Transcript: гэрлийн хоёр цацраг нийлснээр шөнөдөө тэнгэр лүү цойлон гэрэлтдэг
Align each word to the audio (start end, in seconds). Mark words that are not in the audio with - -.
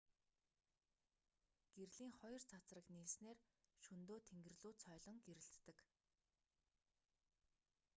гэрлийн 1.75 2.13
хоёр 2.19 2.41
цацраг 2.51 2.85
нийлснээр 2.95 3.37
шөнөдөө 3.83 4.17
тэнгэр 4.27 4.53
лүү 4.61 4.73
цойлон 4.83 5.17
гэрэлтдэг 5.27 5.77